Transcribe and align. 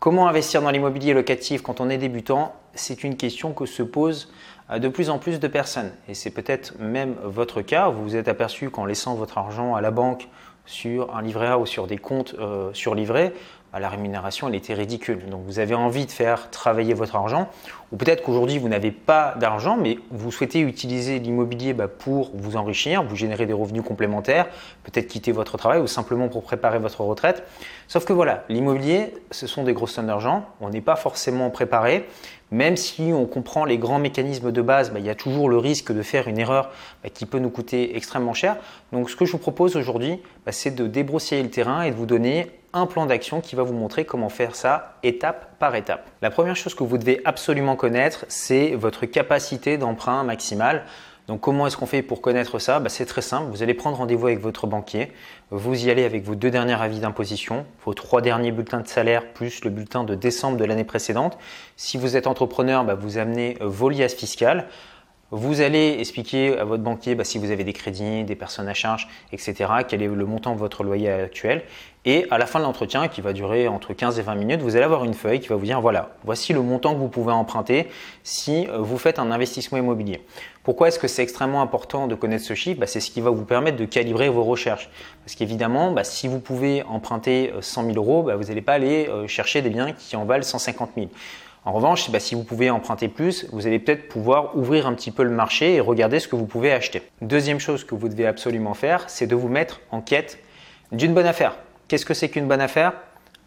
Comment 0.00 0.28
investir 0.28 0.62
dans 0.62 0.70
l'immobilier 0.70 1.12
locatif 1.12 1.60
quand 1.60 1.78
on 1.78 1.90
est 1.90 1.98
débutant? 1.98 2.54
C'est 2.72 3.04
une 3.04 3.18
question 3.18 3.52
que 3.52 3.66
se 3.66 3.82
posent 3.82 4.32
euh, 4.70 4.78
de 4.78 4.88
plus 4.88 5.10
en 5.10 5.18
plus 5.18 5.40
de 5.40 5.46
personnes. 5.46 5.92
Et 6.08 6.14
c'est 6.14 6.30
peut-être 6.30 6.72
même 6.80 7.16
votre 7.22 7.60
cas. 7.60 7.90
Vous 7.90 8.02
vous 8.02 8.16
êtes 8.16 8.26
aperçu 8.26 8.70
qu'en 8.70 8.86
laissant 8.86 9.14
votre 9.14 9.36
argent 9.36 9.74
à 9.74 9.82
la 9.82 9.90
banque 9.90 10.28
sur 10.64 11.14
un 11.14 11.20
livret 11.20 11.48
A 11.48 11.58
ou 11.58 11.66
sur 11.66 11.86
des 11.86 11.98
comptes 11.98 12.34
euh, 12.38 12.70
sur 12.72 12.94
livret, 12.94 13.34
la 13.78 13.88
rémunération 13.88 14.48
elle 14.48 14.54
était 14.54 14.74
ridicule. 14.74 15.28
Donc 15.28 15.42
vous 15.46 15.58
avez 15.58 15.74
envie 15.74 16.06
de 16.06 16.10
faire 16.10 16.50
travailler 16.50 16.94
votre 16.94 17.14
argent, 17.14 17.48
ou 17.92 17.96
peut-être 17.96 18.22
qu'aujourd'hui 18.22 18.58
vous 18.58 18.68
n'avez 18.68 18.90
pas 18.90 19.34
d'argent, 19.38 19.76
mais 19.76 19.98
vous 20.10 20.32
souhaitez 20.32 20.60
utiliser 20.60 21.18
l'immobilier 21.18 21.72
bah, 21.72 21.88
pour 21.88 22.30
vous 22.34 22.56
enrichir, 22.56 23.02
vous 23.02 23.16
générer 23.16 23.46
des 23.46 23.52
revenus 23.52 23.82
complémentaires, 23.84 24.48
peut-être 24.82 25.06
quitter 25.06 25.32
votre 25.32 25.56
travail 25.56 25.80
ou 25.80 25.86
simplement 25.86 26.28
pour 26.28 26.42
préparer 26.42 26.78
votre 26.78 27.02
retraite. 27.02 27.44
Sauf 27.86 28.04
que 28.04 28.12
voilà, 28.12 28.44
l'immobilier, 28.48 29.14
ce 29.30 29.46
sont 29.46 29.62
des 29.62 29.72
grosses 29.72 29.92
sommes 29.92 30.06
d'argent, 30.06 30.46
on 30.60 30.70
n'est 30.70 30.80
pas 30.80 30.96
forcément 30.96 31.50
préparé. 31.50 32.08
Même 32.50 32.76
si 32.76 33.12
on 33.14 33.26
comprend 33.26 33.64
les 33.64 33.78
grands 33.78 33.98
mécanismes 33.98 34.50
de 34.50 34.62
base, 34.62 34.90
bah, 34.90 34.98
il 34.98 35.06
y 35.06 35.10
a 35.10 35.14
toujours 35.14 35.48
le 35.48 35.58
risque 35.58 35.92
de 35.92 36.02
faire 36.02 36.26
une 36.28 36.38
erreur 36.38 36.70
qui 37.14 37.26
peut 37.26 37.38
nous 37.38 37.50
coûter 37.50 37.96
extrêmement 37.96 38.34
cher. 38.34 38.56
Donc 38.92 39.10
ce 39.10 39.16
que 39.16 39.24
je 39.24 39.32
vous 39.32 39.38
propose 39.38 39.76
aujourd'hui, 39.76 40.20
c'est 40.50 40.74
de 40.74 40.86
débroussailler 40.86 41.42
le 41.42 41.50
terrain 41.50 41.82
et 41.82 41.90
de 41.90 41.96
vous 41.96 42.06
donner 42.06 42.46
un 42.72 42.86
plan 42.86 43.06
d'action 43.06 43.40
qui 43.40 43.56
va 43.56 43.62
vous 43.62 43.72
montrer 43.72 44.04
comment 44.04 44.28
faire 44.28 44.54
ça 44.54 44.94
étape 45.02 45.58
par 45.58 45.74
étape. 45.74 46.08
La 46.22 46.30
première 46.30 46.56
chose 46.56 46.74
que 46.74 46.84
vous 46.84 46.98
devez 46.98 47.20
absolument 47.24 47.76
connaître, 47.76 48.24
c'est 48.28 48.70
votre 48.74 49.06
capacité 49.06 49.76
d'emprunt 49.76 50.22
maximale. 50.24 50.84
Donc 51.30 51.42
comment 51.42 51.68
est-ce 51.68 51.76
qu'on 51.76 51.86
fait 51.86 52.02
pour 52.02 52.22
connaître 52.22 52.58
ça? 52.58 52.80
Bah, 52.80 52.88
C'est 52.88 53.06
très 53.06 53.22
simple, 53.22 53.52
vous 53.52 53.62
allez 53.62 53.72
prendre 53.72 53.96
rendez-vous 53.96 54.26
avec 54.26 54.40
votre 54.40 54.66
banquier, 54.66 55.12
vous 55.52 55.86
y 55.86 55.88
allez 55.88 56.02
avec 56.02 56.24
vos 56.24 56.34
deux 56.34 56.50
derniers 56.50 56.74
avis 56.74 56.98
d'imposition, 56.98 57.66
vos 57.84 57.94
trois 57.94 58.20
derniers 58.20 58.50
bulletins 58.50 58.80
de 58.80 58.88
salaire 58.88 59.32
plus 59.32 59.62
le 59.62 59.70
bulletin 59.70 60.02
de 60.02 60.16
décembre 60.16 60.56
de 60.56 60.64
l'année 60.64 60.82
précédente. 60.82 61.38
Si 61.76 61.98
vous 61.98 62.16
êtes 62.16 62.26
entrepreneur, 62.26 62.82
bah, 62.82 62.96
vous 62.96 63.16
amenez 63.16 63.56
vos 63.60 63.90
liasses 63.90 64.16
fiscales. 64.16 64.66
Vous 65.30 65.60
allez 65.60 65.98
expliquer 66.00 66.58
à 66.58 66.64
votre 66.64 66.82
banquier 66.82 67.14
bah, 67.14 67.22
si 67.22 67.38
vous 67.38 67.52
avez 67.52 67.62
des 67.62 67.74
crédits, 67.74 68.24
des 68.24 68.34
personnes 68.34 68.66
à 68.66 68.74
charge, 68.74 69.06
etc., 69.30 69.70
quel 69.86 70.02
est 70.02 70.08
le 70.08 70.26
montant 70.26 70.54
de 70.54 70.58
votre 70.58 70.82
loyer 70.82 71.10
actuel. 71.12 71.62
Et 72.06 72.26
à 72.30 72.38
la 72.38 72.46
fin 72.46 72.60
de 72.60 72.64
l'entretien, 72.64 73.08
qui 73.08 73.20
va 73.20 73.34
durer 73.34 73.68
entre 73.68 73.92
15 73.92 74.18
et 74.18 74.22
20 74.22 74.34
minutes, 74.34 74.62
vous 74.62 74.74
allez 74.74 74.86
avoir 74.86 75.04
une 75.04 75.12
feuille 75.12 75.38
qui 75.38 75.48
va 75.48 75.56
vous 75.56 75.66
dire 75.66 75.82
voilà, 75.82 76.10
voici 76.24 76.54
le 76.54 76.62
montant 76.62 76.94
que 76.94 76.98
vous 76.98 77.08
pouvez 77.08 77.32
emprunter 77.32 77.88
si 78.22 78.66
euh, 78.68 78.78
vous 78.78 78.96
faites 78.96 79.18
un 79.18 79.30
investissement 79.30 79.76
immobilier. 79.76 80.24
Pourquoi 80.62 80.88
est-ce 80.88 80.98
que 80.98 81.08
c'est 81.08 81.22
extrêmement 81.22 81.60
important 81.60 82.06
de 82.06 82.14
connaître 82.14 82.44
ce 82.44 82.54
chiffre? 82.54 82.80
Bah, 82.80 82.86
C'est 82.86 83.00
ce 83.00 83.10
qui 83.10 83.20
va 83.20 83.28
vous 83.28 83.44
permettre 83.44 83.76
de 83.76 83.84
calibrer 83.84 84.30
vos 84.30 84.44
recherches. 84.44 84.88
Parce 85.24 85.34
qu'évidemment, 85.34 85.92
bah, 85.92 86.02
si 86.02 86.26
vous 86.26 86.40
pouvez 86.40 86.82
emprunter 86.84 87.52
100 87.60 87.82
euh, 87.82 87.92
000 87.92 87.96
euros, 87.98 88.22
vous 88.22 88.44
n'allez 88.44 88.62
pas 88.62 88.72
aller 88.72 89.06
euh, 89.08 89.26
chercher 89.26 89.60
des 89.60 89.68
biens 89.68 89.92
qui 89.92 90.16
en 90.16 90.24
valent 90.24 90.42
150 90.42 90.92
000. 90.96 91.08
En 91.66 91.72
revanche, 91.72 92.10
bah, 92.10 92.18
si 92.18 92.34
vous 92.34 92.44
pouvez 92.44 92.70
emprunter 92.70 93.08
plus, 93.08 93.46
vous 93.52 93.66
allez 93.66 93.78
peut-être 93.78 94.08
pouvoir 94.08 94.56
ouvrir 94.56 94.86
un 94.86 94.94
petit 94.94 95.10
peu 95.10 95.22
le 95.22 95.30
marché 95.30 95.74
et 95.74 95.80
regarder 95.80 96.18
ce 96.18 96.28
que 96.28 96.36
vous 96.36 96.46
pouvez 96.46 96.72
acheter. 96.72 97.02
Deuxième 97.20 97.60
chose 97.60 97.84
que 97.84 97.94
vous 97.94 98.08
devez 98.08 98.26
absolument 98.26 98.72
faire, 98.72 99.10
c'est 99.10 99.26
de 99.26 99.34
vous 99.34 99.48
mettre 99.48 99.82
en 99.90 100.00
quête 100.00 100.38
d'une 100.92 101.12
bonne 101.12 101.26
affaire. 101.26 101.56
Qu'est-ce 101.90 102.06
que 102.06 102.14
c'est 102.14 102.28
qu'une 102.28 102.46
bonne 102.46 102.60
affaire? 102.60 102.92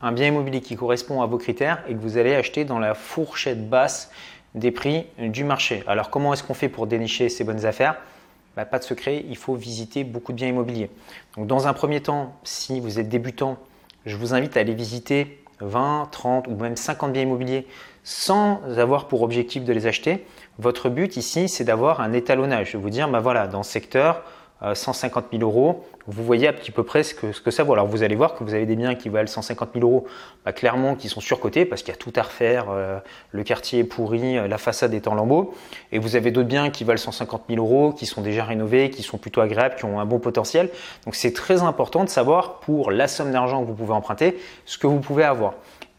Un 0.01 0.11
bien 0.11 0.27
immobilier 0.27 0.59
qui 0.59 0.75
correspond 0.75 1.21
à 1.21 1.27
vos 1.27 1.37
critères 1.37 1.81
et 1.87 1.93
que 1.93 1.99
vous 1.99 2.17
allez 2.17 2.35
acheter 2.35 2.65
dans 2.65 2.77
la 2.77 2.93
fourchette 2.93 3.69
basse 3.69 4.11
des 4.53 4.69
prix 4.71 5.05
du 5.17 5.45
marché. 5.45 5.81
Alors 5.87 6.09
comment 6.09 6.33
est-ce 6.33 6.43
qu'on 6.43 6.53
fait 6.53 6.67
pour 6.67 6.85
dénicher 6.85 7.29
ces 7.29 7.45
bonnes 7.45 7.65
affaires? 7.65 7.95
Bah, 8.57 8.65
Pas 8.65 8.79
de 8.79 8.83
secret, 8.83 9.23
il 9.29 9.37
faut 9.37 9.55
visiter 9.55 10.03
beaucoup 10.03 10.33
de 10.33 10.35
biens 10.35 10.49
immobiliers. 10.49 10.89
Donc 11.37 11.47
dans 11.47 11.67
un 11.67 11.73
premier 11.73 12.01
temps, 12.01 12.35
si 12.43 12.81
vous 12.81 12.99
êtes 12.99 13.07
débutant, 13.07 13.55
je 14.05 14.17
vous 14.17 14.33
invite 14.33 14.57
à 14.57 14.59
aller 14.59 14.73
visiter 14.73 15.41
20, 15.61 16.09
30 16.11 16.49
ou 16.49 16.55
même 16.57 16.75
50 16.75 17.13
biens 17.13 17.21
immobiliers 17.21 17.65
sans 18.03 18.59
avoir 18.77 19.07
pour 19.07 19.21
objectif 19.21 19.63
de 19.63 19.71
les 19.71 19.87
acheter. 19.87 20.25
Votre 20.59 20.89
but 20.89 21.15
ici, 21.15 21.47
c'est 21.47 21.63
d'avoir 21.63 22.01
un 22.01 22.11
étalonnage, 22.11 22.73
de 22.73 22.77
vous 22.77 22.89
dire, 22.89 23.07
bah 23.07 23.21
voilà, 23.21 23.47
dans 23.47 23.63
ce 23.63 23.71
secteur, 23.71 24.21
150 24.73 25.25
euh, 25.25 25.37
000 25.37 25.49
euros, 25.49 25.85
vous 26.07 26.23
voyez 26.23 26.47
à 26.47 26.53
petit 26.53 26.71
peu 26.71 26.83
près 26.83 27.03
ce 27.03 27.13
que, 27.13 27.51
ça 27.51 27.63
vaut. 27.63 27.73
Alors 27.73 27.87
vous 27.87 28.03
allez 28.03 28.15
voir 28.15 28.35
que 28.35 28.43
vous 28.43 28.53
avez 28.53 28.65
des 28.65 28.75
biens 28.75 28.95
qui 28.95 29.09
valent 29.09 29.27
150 29.27 29.69
000 29.73 29.85
euros, 29.85 30.05
bah, 30.45 30.51
clairement 30.51 30.95
qui 30.95 31.07
sont 31.07 31.21
surcotés 31.21 31.65
parce 31.65 31.81
qu'il 31.81 31.93
y 31.93 31.97
a 31.97 31.99
tout 31.99 32.13
à 32.15 32.23
refaire, 32.23 32.65
euh, 32.69 32.99
le 33.31 33.43
quartier 33.43 33.79
est 33.79 33.83
pourri, 33.83 34.37
euh, 34.37 34.47
la 34.47 34.57
façade 34.57 34.93
est 34.93 35.07
en 35.07 35.15
lambeaux. 35.15 35.53
Et 35.91 35.99
vous 35.99 36.15
avez 36.15 36.31
d'autres 36.31 36.47
biens 36.47 36.69
qui 36.69 36.83
valent 36.83 36.97
150 36.97 37.43
000 37.49 37.65
euros, 37.65 37.93
qui 37.93 38.05
sont 38.05 38.21
déjà 38.21 38.43
rénovés, 38.43 38.89
qui 38.89 39.03
sont 39.03 39.17
plutôt 39.17 39.41
agréables, 39.41 39.75
qui 39.75 39.85
ont 39.85 39.99
un 39.99 40.05
bon 40.05 40.19
potentiel. 40.19 40.69
Donc 41.05 41.15
c'est 41.15 41.33
très 41.33 41.61
important 41.61 42.03
de 42.03 42.09
savoir 42.09 42.59
pour 42.59 42.91
la 42.91 43.07
somme 43.07 43.31
d'argent 43.31 43.61
que 43.61 43.67
vous 43.67 43.75
pouvez 43.75 43.93
emprunter, 43.93 44.37
ce 44.65 44.77
que 44.77 44.87
vous 44.87 44.99
pouvez 44.99 45.23
avoir. 45.23 45.53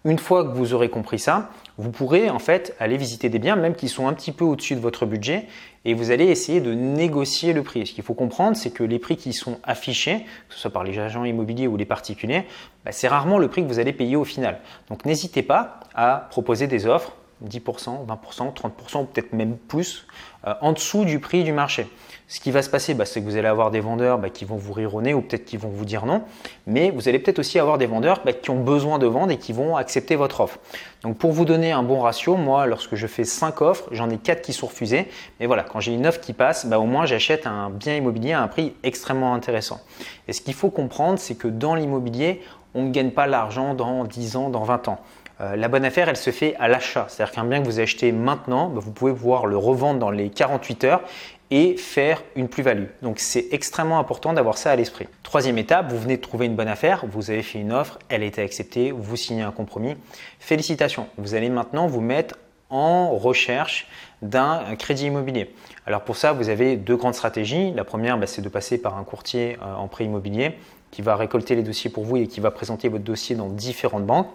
Une 0.06 0.18
fois 0.18 0.44
que 0.44 0.50
vous 0.50 0.74
aurez 0.74 0.90
compris 0.90 1.18
ça, 1.18 1.48
vous 1.78 1.90
pourrez 1.90 2.28
en 2.28 2.38
fait 2.38 2.76
aller 2.78 2.98
visiter 2.98 3.30
des 3.30 3.38
biens 3.38 3.56
même 3.56 3.74
qui 3.74 3.88
sont 3.88 4.06
un 4.06 4.12
petit 4.12 4.32
peu 4.32 4.44
au-dessus 4.44 4.74
de 4.74 4.80
votre 4.80 5.06
budget 5.06 5.46
et 5.86 5.94
vous 5.94 6.10
allez 6.10 6.26
essayer 6.26 6.60
de 6.60 6.74
négocier 6.74 7.54
le 7.54 7.62
prix. 7.62 7.86
Ce 7.86 7.94
qu'il 7.94 8.04
faut 8.04 8.12
comprendre, 8.12 8.54
c'est 8.54 8.70
que 8.70 8.84
les 8.84 8.98
prix 8.98 9.16
qui 9.16 9.32
sont 9.32 9.58
affichés, 9.64 10.26
que 10.48 10.54
ce 10.54 10.60
soit 10.60 10.70
par 10.70 10.84
les 10.84 10.98
agents 10.98 11.24
immobiliers 11.24 11.66
ou 11.66 11.78
les 11.78 11.86
particuliers, 11.86 12.44
bah, 12.84 12.92
c'est 12.92 13.08
rarement 13.08 13.38
le 13.38 13.48
prix 13.48 13.62
que 13.62 13.68
vous 13.68 13.78
allez 13.78 13.94
payer 13.94 14.14
au 14.14 14.24
final. 14.24 14.60
Donc 14.90 15.06
n'hésitez 15.06 15.42
pas 15.42 15.80
à 15.94 16.26
proposer 16.30 16.66
des 16.66 16.86
offres 16.86 17.16
10%, 17.44 18.06
20%, 18.06 18.54
30% 18.54 19.00
ou 19.00 19.04
peut-être 19.04 19.32
même 19.32 19.56
plus 19.56 20.06
euh, 20.46 20.54
en 20.60 20.72
dessous 20.72 21.04
du 21.04 21.18
prix 21.18 21.44
du 21.44 21.52
marché. 21.52 21.88
Ce 22.26 22.40
qui 22.40 22.50
va 22.50 22.62
se 22.62 22.70
passer, 22.70 22.94
bah, 22.94 23.04
c'est 23.04 23.20
que 23.20 23.26
vous 23.26 23.36
allez 23.36 23.48
avoir 23.48 23.70
des 23.70 23.80
vendeurs 23.80 24.18
bah, 24.18 24.30
qui 24.30 24.44
vont 24.44 24.56
vous 24.56 24.72
rironner 24.72 25.12
ou 25.12 25.20
peut-être 25.20 25.44
qui 25.44 25.56
vont 25.56 25.68
vous 25.68 25.84
dire 25.84 26.06
non, 26.06 26.22
mais 26.66 26.90
vous 26.90 27.08
allez 27.08 27.18
peut-être 27.18 27.38
aussi 27.38 27.58
avoir 27.58 27.76
des 27.76 27.86
vendeurs 27.86 28.22
bah, 28.24 28.32
qui 28.32 28.50
ont 28.50 28.60
besoin 28.60 28.98
de 28.98 29.06
vendre 29.06 29.30
et 29.30 29.38
qui 29.38 29.52
vont 29.52 29.76
accepter 29.76 30.16
votre 30.16 30.40
offre. 30.40 30.58
Donc 31.02 31.18
pour 31.18 31.32
vous 31.32 31.44
donner 31.44 31.72
un 31.72 31.82
bon 31.82 32.00
ratio, 32.00 32.36
moi 32.36 32.66
lorsque 32.66 32.94
je 32.94 33.06
fais 33.06 33.24
5 33.24 33.60
offres, 33.60 33.88
j'en 33.90 34.08
ai 34.08 34.16
4 34.16 34.40
qui 34.40 34.52
sont 34.52 34.66
refusées, 34.66 35.08
mais 35.38 35.46
voilà, 35.46 35.64
quand 35.64 35.80
j'ai 35.80 35.92
une 35.92 36.06
offre 36.06 36.20
qui 36.20 36.32
passe, 36.32 36.64
au 36.64 36.84
moins 36.84 37.04
j'achète 37.04 37.46
un 37.46 37.68
bien 37.68 37.94
immobilier 37.94 38.32
à 38.32 38.42
un 38.42 38.48
prix 38.48 38.74
extrêmement 38.82 39.34
intéressant. 39.34 39.80
Et 40.26 40.32
ce 40.32 40.40
qu'il 40.40 40.54
faut 40.54 40.70
comprendre, 40.70 41.18
c'est 41.18 41.34
que 41.34 41.48
dans 41.48 41.74
l'immobilier, 41.74 42.40
on 42.74 42.84
ne 42.84 42.90
gagne 42.90 43.10
pas 43.10 43.26
l'argent 43.26 43.74
dans 43.74 44.04
10 44.04 44.36
ans, 44.36 44.48
dans 44.50 44.64
20 44.64 44.88
ans. 44.88 45.00
Euh, 45.40 45.56
la 45.56 45.68
bonne 45.68 45.84
affaire, 45.84 46.08
elle 46.08 46.16
se 46.16 46.30
fait 46.30 46.54
à 46.56 46.68
l'achat. 46.68 47.06
C'est-à-dire 47.08 47.34
qu'un 47.34 47.44
bien 47.44 47.60
que 47.60 47.66
vous 47.66 47.80
achetez 47.80 48.12
maintenant, 48.12 48.68
bah, 48.68 48.80
vous 48.82 48.92
pouvez 48.92 49.12
pouvoir 49.12 49.46
le 49.46 49.56
revendre 49.56 49.98
dans 49.98 50.10
les 50.10 50.30
48 50.30 50.84
heures 50.84 51.02
et 51.50 51.76
faire 51.76 52.22
une 52.36 52.48
plus-value. 52.48 52.86
Donc 53.02 53.18
c'est 53.18 53.48
extrêmement 53.52 53.98
important 53.98 54.32
d'avoir 54.32 54.58
ça 54.58 54.70
à 54.70 54.76
l'esprit. 54.76 55.06
Troisième 55.22 55.58
étape, 55.58 55.90
vous 55.90 55.98
venez 55.98 56.16
de 56.16 56.22
trouver 56.22 56.46
une 56.46 56.56
bonne 56.56 56.68
affaire, 56.68 57.04
vous 57.06 57.30
avez 57.30 57.42
fait 57.42 57.60
une 57.60 57.72
offre, 57.72 57.98
elle 58.08 58.22
a 58.22 58.26
été 58.26 58.42
acceptée, 58.42 58.92
vous 58.92 59.16
signez 59.16 59.42
un 59.42 59.50
compromis. 59.50 59.94
Félicitations, 60.40 61.06
vous 61.18 61.34
allez 61.34 61.50
maintenant 61.50 61.86
vous 61.86 62.00
mettre 62.00 62.36
en 62.70 63.10
recherche 63.16 63.86
d'un 64.22 64.74
crédit 64.76 65.06
immobilier. 65.06 65.54
Alors 65.86 66.00
pour 66.00 66.16
ça, 66.16 66.32
vous 66.32 66.48
avez 66.48 66.76
deux 66.76 66.96
grandes 66.96 67.14
stratégies. 67.14 67.72
La 67.72 67.84
première, 67.84 68.18
bah, 68.18 68.26
c'est 68.26 68.42
de 68.42 68.48
passer 68.48 68.78
par 68.78 68.96
un 68.96 69.04
courtier 69.04 69.58
euh, 69.62 69.74
en 69.74 69.86
prêt 69.86 70.04
immobilier 70.04 70.56
qui 70.90 71.02
va 71.02 71.16
récolter 71.16 71.56
les 71.56 71.62
dossiers 71.62 71.90
pour 71.90 72.04
vous 72.04 72.16
et 72.16 72.26
qui 72.26 72.40
va 72.40 72.50
présenter 72.50 72.88
votre 72.88 73.04
dossier 73.04 73.36
dans 73.36 73.48
différentes 73.48 74.06
banques. 74.06 74.28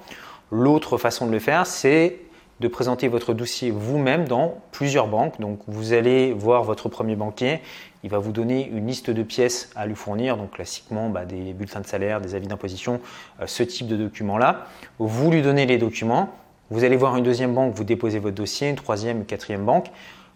L'autre 0.52 0.98
façon 0.98 1.28
de 1.28 1.32
le 1.32 1.40
faire, 1.40 1.66
c'est 1.68 2.18
de 2.60 2.68
présenter 2.68 3.08
votre 3.08 3.34
dossier 3.34 3.72
vous-même 3.72 4.28
dans 4.28 4.56
plusieurs 4.72 5.08
banques. 5.08 5.40
Donc 5.40 5.60
vous 5.68 5.94
allez 5.94 6.34
voir 6.34 6.64
votre 6.64 6.90
premier 6.90 7.16
banquier, 7.16 7.62
il 8.04 8.10
va 8.10 8.18
vous 8.18 8.32
donner 8.32 8.70
une 8.70 8.88
liste 8.88 9.10
de 9.10 9.24
pièces 9.24 9.70
à 9.76 9.86
lui 9.86 9.96
fournir, 9.96 10.38
donc 10.38 10.52
classiquement 10.52 11.10
bah, 11.10 11.26
des 11.26 11.54
bulletins 11.54 11.82
de 11.82 11.86
salaire, 11.86 12.20
des 12.22 12.36
avis 12.36 12.48
d'imposition, 12.48 13.00
euh, 13.42 13.48
ce 13.48 13.64
type 13.64 13.88
de 13.88 13.96
documents-là. 13.96 14.68
Vous 14.98 15.32
lui 15.32 15.42
donnez 15.42 15.66
les 15.66 15.78
documents, 15.78 16.30
vous 16.70 16.84
allez 16.84 16.96
voir 16.96 17.16
une 17.16 17.24
deuxième 17.24 17.54
banque, 17.54 17.74
vous 17.76 17.84
déposez 17.84 18.20
votre 18.20 18.36
dossier, 18.36 18.70
une 18.70 18.76
troisième, 18.76 19.20
une 19.20 19.26
quatrième 19.26 19.66
banque. 19.66 19.88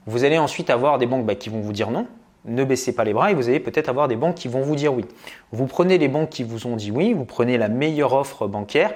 Vous 0.06 0.24
allez 0.24 0.38
ensuite 0.38 0.70
avoir 0.70 0.98
des 0.98 1.06
banques 1.06 1.26
bah, 1.26 1.36
qui 1.36 1.50
vont 1.50 1.62
vous 1.62 1.74
dire 1.74 1.92
non, 1.92 2.08
ne 2.46 2.64
baissez 2.64 2.94
pas 2.94 3.04
les 3.04 3.14
bras 3.14 3.32
et 3.32 3.34
vous 3.34 3.48
allez 3.48 3.60
peut-être 3.60 3.88
avoir 3.90 4.08
des 4.08 4.16
banques 4.16 4.36
qui 4.36 4.48
vont 4.48 4.62
vous 4.62 4.76
dire 4.76 4.94
oui. 4.94 5.06
Vous 5.52 5.66
prenez 5.66 5.98
les 5.98 6.08
banques 6.08 6.30
qui 6.30 6.44
vous 6.44 6.68
ont 6.68 6.76
dit 6.76 6.92
oui, 6.92 7.14
vous 7.14 7.26
prenez 7.26 7.58
la 7.58 7.70
meilleure 7.70 8.14
offre 8.14 8.48
bancaire 8.48 8.94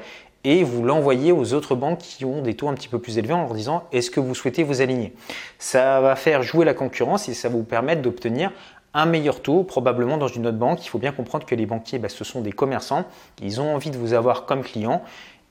et 0.47 0.63
vous 0.63 0.81
l'envoyez 0.81 1.33
aux 1.33 1.53
autres 1.53 1.75
banques 1.75 1.99
qui 1.99 2.23
ont 2.23 2.41
des 2.41 2.53
taux 2.53 2.69
un 2.69 2.73
petit 2.73 2.87
peu 2.87 2.99
plus 2.99 3.17
élevés 3.17 3.33
en 3.33 3.41
leur 3.41 3.53
disant 3.53 3.83
est-ce 3.91 4.09
que 4.09 4.21
vous 4.21 4.33
souhaitez 4.33 4.63
vous 4.63 4.79
aligner? 4.79 5.13
Ça 5.59 5.99
va 5.99 6.15
faire 6.15 6.41
jouer 6.41 6.63
la 6.63 6.73
concurrence 6.73 7.27
et 7.27 7.33
ça 7.33 7.49
va 7.49 7.57
vous 7.57 7.65
permettre 7.65 8.01
d'obtenir 8.01 8.53
un 8.93 9.05
meilleur 9.05 9.41
taux, 9.41 9.63
probablement 9.63 10.17
dans 10.17 10.29
une 10.29 10.47
autre 10.47 10.57
banque. 10.57 10.85
Il 10.85 10.87
faut 10.87 10.99
bien 10.99 11.11
comprendre 11.11 11.45
que 11.45 11.53
les 11.53 11.65
banquiers, 11.65 11.99
bah, 11.99 12.07
ce 12.07 12.23
sont 12.23 12.39
des 12.39 12.53
commerçants, 12.53 13.03
ils 13.41 13.59
ont 13.59 13.75
envie 13.75 13.91
de 13.91 13.97
vous 13.97 14.13
avoir 14.13 14.45
comme 14.45 14.63
client 14.63 15.01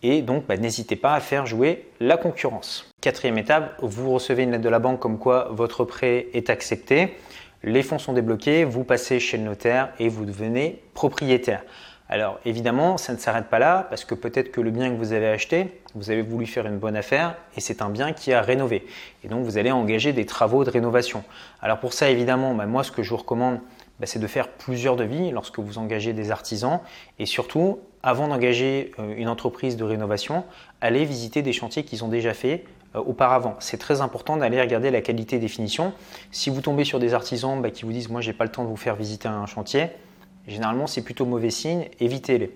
et 0.03 0.23
donc 0.23 0.47
bah, 0.47 0.57
n'hésitez 0.57 0.97
pas 0.97 1.13
à 1.13 1.21
faire 1.21 1.45
jouer 1.45 1.91
la 2.01 2.17
concurrence. 2.17 2.91
Quatrième 3.03 3.37
étape, 3.37 3.79
vous 3.83 4.11
recevez 4.15 4.45
une 4.45 4.53
lettre 4.53 4.65
de 4.65 4.71
la 4.71 4.79
banque 4.79 4.99
comme 4.99 5.19
quoi 5.19 5.49
votre 5.51 5.85
prêt 5.85 6.29
est 6.33 6.49
accepté, 6.49 7.19
les 7.63 7.83
fonds 7.83 7.99
sont 7.99 8.15
débloqués, 8.15 8.65
vous 8.65 8.83
passez 8.85 9.21
chez 9.21 9.37
le 9.37 9.45
notaire 9.45 9.91
et 9.99 10.09
vous 10.09 10.25
devenez 10.25 10.81
propriétaire. 10.95 11.65
Alors 12.09 12.39
évidemment, 12.45 12.99
ça 12.99 13.13
ne 13.13 13.19
s'arrête 13.19 13.47
pas 13.47 13.59
là 13.59 13.87
parce 13.91 14.05
que 14.05 14.15
peut-être 14.15 14.53
que 14.53 14.61
le 14.61 14.71
bien 14.71 14.91
que 14.91 14.97
vous 14.97 15.13
avez 15.13 15.29
acheté, 15.29 15.81
vous 15.95 16.11
avez 16.11 16.23
voulu 16.23 16.47
faire 16.47 16.67
une 16.67 16.79
bonne 16.79 16.97
affaire 16.97 17.35
et 17.57 17.61
c'est 17.61 17.83
un 17.83 17.91
bien 17.91 18.13
qui 18.13 18.33
a 18.33 18.41
rénové. 18.43 18.87
Et 19.25 19.29
donc 19.29 19.45
vous 19.45 19.59
allez 19.59 19.73
engager 19.73 20.13
des 20.13 20.25
travaux 20.25 20.65
de 20.65 20.71
rénovation. 20.71 21.25
Alors 21.61 21.81
pour 21.81 21.93
ça, 21.93 22.09
évidemment, 22.09 22.55
bah, 22.55 22.67
moi 22.67 22.85
ce 22.85 22.93
que 22.93 23.03
je 23.03 23.11
vous 23.11 23.17
recommande, 23.17 23.59
bah, 23.99 24.07
c'est 24.07 24.21
de 24.21 24.27
faire 24.27 24.49
plusieurs 24.49 24.95
devis 24.95 25.33
lorsque 25.33 25.59
vous 25.59 25.79
engagez 25.79 26.13
des 26.13 26.31
artisans 26.31 26.81
et 27.19 27.27
surtout 27.27 27.81
avant 28.05 28.29
d'engager 28.29 28.93
euh, 29.01 29.15
une 29.17 29.29
entreprise 29.29 29.77
de 29.77 29.83
rénovation, 29.83 30.45
allez 30.81 31.05
visiter 31.05 31.43
des 31.43 31.53
chantiers 31.53 31.83
qu'ils 31.83 32.05
ont 32.05 32.09
déjà 32.09 32.35
fait 32.35 32.65
euh, 32.95 33.01
auparavant. 33.01 33.57
C'est 33.59 33.79
très 33.79 34.01
important 34.01 34.37
d'aller 34.37 34.61
regarder 34.61 34.93
la 34.93 35.01
qualité 35.01 35.41
des 35.41 35.49
finitions. 35.49 35.93
Si 36.31 36.51
vous 36.51 36.61
tombez 36.61 36.85
sur 36.85 37.01
des 37.01 37.15
artisans 37.15 37.61
bah, 37.61 37.71
qui 37.71 37.85
vous 37.85 37.93
disent 37.93 38.11
moi 38.11 38.21
j'ai 38.21 38.33
pas 38.33 38.45
le 38.45 38.53
temps 38.53 38.63
de 38.63 38.69
vous 38.69 38.77
faire 38.77 38.95
visiter 38.95 39.27
un 39.27 39.47
chantier, 39.47 39.89
généralement 40.47 40.87
c'est 40.87 41.03
plutôt 41.03 41.27
mauvais 41.27 41.51
signe, 41.51 41.89
évitez-les. 42.01 42.53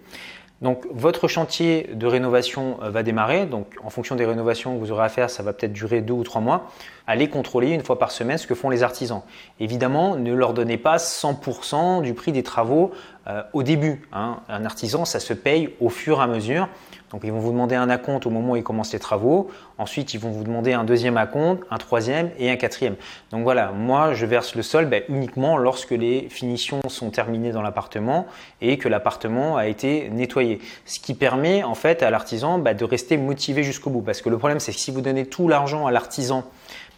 Donc 0.60 0.86
votre 0.92 1.26
chantier 1.26 1.88
de 1.94 2.06
rénovation 2.06 2.78
euh, 2.82 2.90
va 2.90 3.02
démarrer. 3.02 3.46
Donc 3.46 3.74
en 3.82 3.90
fonction 3.90 4.14
des 4.14 4.26
rénovations 4.26 4.74
que 4.74 4.80
vous 4.80 4.92
aurez 4.92 5.04
à 5.04 5.08
faire, 5.08 5.30
ça 5.30 5.42
va 5.42 5.52
peut-être 5.52 5.72
durer 5.72 6.02
deux 6.02 6.12
ou 6.12 6.22
trois 6.22 6.40
mois. 6.40 6.70
Allez 7.06 7.28
contrôler 7.28 7.70
une 7.70 7.82
fois 7.82 7.98
par 7.98 8.10
semaine 8.10 8.36
ce 8.36 8.46
que 8.46 8.54
font 8.54 8.68
les 8.68 8.82
artisans. 8.82 9.22
Évidemment, 9.58 10.16
ne 10.16 10.32
leur 10.34 10.52
donnez 10.52 10.76
pas 10.76 10.98
100% 10.98 12.02
du 12.02 12.12
prix 12.12 12.32
des 12.32 12.42
travaux 12.42 12.90
euh, 13.26 13.42
au 13.54 13.62
début. 13.62 14.02
Hein. 14.12 14.40
Un 14.48 14.64
artisan, 14.64 15.04
ça 15.04 15.18
se 15.18 15.32
paye 15.32 15.74
au 15.80 15.88
fur 15.88 16.20
et 16.20 16.22
à 16.22 16.26
mesure. 16.26 16.68
Donc 17.10 17.22
ils 17.24 17.32
vont 17.32 17.40
vous 17.40 17.52
demander 17.52 17.74
un 17.74 17.90
acompte 17.90 18.26
au 18.26 18.30
moment 18.30 18.52
où 18.52 18.56
ils 18.56 18.62
commencent 18.62 18.92
les 18.92 18.98
travaux. 18.98 19.50
Ensuite, 19.78 20.14
ils 20.14 20.20
vont 20.20 20.30
vous 20.30 20.44
demander 20.44 20.72
un 20.72 20.84
deuxième 20.84 21.16
acompte, 21.16 21.62
un 21.70 21.78
troisième 21.78 22.30
et 22.38 22.50
un 22.50 22.56
quatrième. 22.56 22.96
Donc 23.30 23.42
voilà, 23.42 23.72
moi 23.72 24.14
je 24.14 24.26
verse 24.26 24.54
le 24.54 24.62
sol 24.62 24.86
ben, 24.86 25.02
uniquement 25.08 25.56
lorsque 25.56 25.90
les 25.90 26.28
finitions 26.28 26.80
sont 26.88 27.10
terminées 27.10 27.52
dans 27.52 27.62
l'appartement 27.62 28.26
et 28.60 28.78
que 28.78 28.88
l'appartement 28.88 29.56
a 29.56 29.66
été 29.66 30.08
nettoyé. 30.10 30.60
Ce 30.84 31.00
qui 31.00 31.14
permet 31.14 31.64
en 31.64 31.74
fait 31.74 32.02
à 32.02 32.10
l'artisan 32.10 32.58
ben, 32.58 32.76
de 32.76 32.84
rester 32.84 33.16
motivé 33.16 33.62
jusqu'au 33.62 33.90
bout. 33.90 34.02
Parce 34.02 34.22
que 34.22 34.28
le 34.28 34.38
problème 34.38 34.60
c'est 34.60 34.72
que 34.72 34.78
si 34.78 34.90
vous 34.90 35.00
donnez 35.00 35.26
tout 35.26 35.48
l'argent 35.48 35.86
à 35.86 35.90
l'artisan 35.90 36.44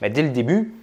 ben, 0.01 0.13
dès 0.13 0.23
le 0.23 0.31
début, 0.31 0.75